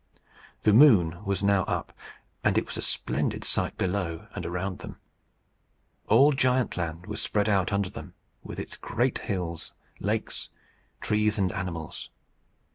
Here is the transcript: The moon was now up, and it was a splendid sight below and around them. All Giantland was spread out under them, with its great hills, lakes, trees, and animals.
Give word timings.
The 0.63 0.73
moon 0.73 1.23
was 1.25 1.43
now 1.43 1.61
up, 1.65 1.93
and 2.43 2.57
it 2.57 2.65
was 2.65 2.75
a 2.75 2.81
splendid 2.81 3.43
sight 3.43 3.77
below 3.77 4.25
and 4.33 4.47
around 4.47 4.79
them. 4.79 4.97
All 6.07 6.33
Giantland 6.33 7.05
was 7.05 7.21
spread 7.21 7.47
out 7.47 7.71
under 7.71 7.91
them, 7.91 8.15
with 8.41 8.57
its 8.57 8.77
great 8.77 9.19
hills, 9.19 9.73
lakes, 9.99 10.49
trees, 11.01 11.37
and 11.37 11.51
animals. 11.51 12.09